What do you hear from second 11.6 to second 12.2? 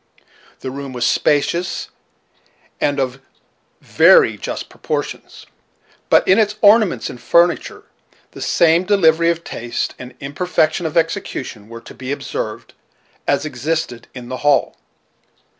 were to be